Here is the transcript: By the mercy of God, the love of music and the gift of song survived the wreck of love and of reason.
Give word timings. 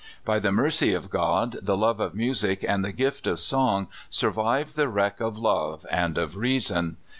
By 0.25 0.39
the 0.39 0.51
mercy 0.51 0.95
of 0.95 1.11
God, 1.11 1.57
the 1.61 1.77
love 1.77 1.99
of 1.99 2.15
music 2.15 2.65
and 2.67 2.83
the 2.83 2.91
gift 2.91 3.27
of 3.27 3.39
song 3.39 3.87
survived 4.09 4.75
the 4.75 4.87
wreck 4.89 5.21
of 5.21 5.37
love 5.37 5.85
and 5.91 6.17
of 6.17 6.37
reason. 6.37 6.97